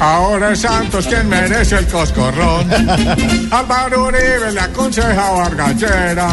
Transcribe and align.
Ahora 0.00 0.52
es 0.52 0.60
Santos 0.60 1.06
quien 1.06 1.28
merece 1.28 1.76
el 1.76 1.86
coscorrón. 1.86 2.70
Álvaro 3.50 4.06
Uribe 4.06 4.50
le 4.52 4.60
aconseja 4.60 5.28
a 5.28 5.32
Vargallera 5.32 6.28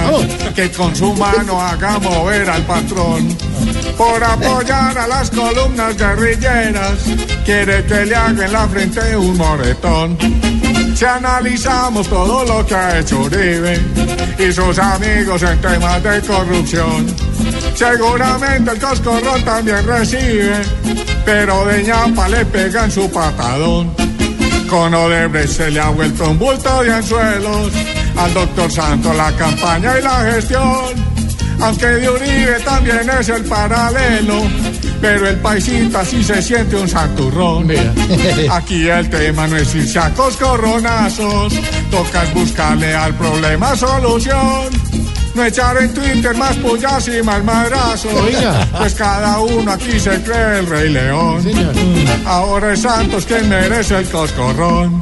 que 0.56 0.72
con 0.72 0.96
su 0.96 1.14
mano 1.14 1.62
haga 1.62 2.00
mover 2.00 2.50
al 2.50 2.64
patrón. 2.64 3.38
Por 3.98 4.24
apoyar 4.24 4.96
a 4.96 5.08
las 5.08 5.32
columnas 5.32 5.98
guerrilleras, 5.98 7.00
quiere 7.44 7.84
que 7.86 8.06
le 8.06 8.16
haga 8.16 8.46
en 8.46 8.54
la 8.54 8.68
frente 8.68 9.18
un 9.18 9.36
moretón. 9.36 10.18
Si 10.96 11.04
analizamos 11.04 12.08
todo 12.08 12.44
lo 12.44 12.66
que 12.66 12.76
ha 12.76 13.00
hecho 13.00 13.22
Uribe 13.22 13.80
y 14.38 14.52
sus 14.52 14.78
amigos 14.78 15.42
en 15.42 15.60
temas 15.62 16.04
de 16.04 16.22
corrupción, 16.22 17.08
seguramente 17.74 18.72
el 18.72 18.80
coscorrón 18.80 19.44
también 19.44 19.86
recibe, 19.86 20.62
pero 21.26 21.66
de 21.66 21.84
ñapa 21.84 22.30
le 22.30 22.46
pegan 22.46 22.92
su 22.92 23.10
patadón. 23.12 23.96
Con 24.70 24.94
Odebrecht 24.94 25.54
se 25.54 25.72
le 25.72 25.80
ha 25.80 25.90
vuelto 25.90 26.30
un 26.30 26.38
bulto 26.38 26.84
de 26.84 26.94
anzuelos, 26.94 27.72
al 28.16 28.34
doctor 28.34 28.72
Santos 28.72 29.16
la 29.16 29.32
campaña 29.34 29.98
y 29.98 30.04
la 30.04 30.32
gestión. 30.32 31.07
Aunque 31.60 31.88
de 31.88 32.10
Uribe 32.10 32.60
también 32.64 33.10
es 33.20 33.30
el 33.30 33.44
paralelo, 33.46 34.44
pero 35.02 35.28
el 35.28 35.38
paisita 35.38 36.06
sí 36.06 36.24
se 36.24 36.42
siente 36.42 36.76
un 36.76 36.88
santurrón. 36.88 37.68
Aquí 38.52 38.88
el 38.88 39.10
tema 39.10 39.48
no 39.48 39.58
es 39.58 39.74
irse 39.76 40.00
a 40.00 40.14
coscorronazos, 40.14 41.54
toca 41.90 42.24
es 42.24 42.34
buscarle 42.34 42.94
al 42.94 43.14
problema 43.16 43.76
solución. 43.76 44.70
No 45.38 45.46
echar 45.46 45.78
en 45.78 45.94
Twitter 45.94 46.36
más 46.36 46.56
pullas 46.56 47.08
y 47.10 47.22
más 47.22 47.44
madrazos. 47.44 48.12
Oiga. 48.12 48.68
Pues 48.76 48.96
cada 48.96 49.40
uno 49.40 49.72
aquí 49.72 50.00
se 50.00 50.20
cree 50.24 50.60
el 50.60 50.66
rey 50.66 50.90
león. 50.90 51.44
Señor. 51.44 51.76
Ahora 52.26 52.74
es 52.74 52.82
Santos 52.82 53.24
quien 53.26 53.48
merece 53.48 54.00
el 54.00 54.10
coscorrón. 54.10 55.00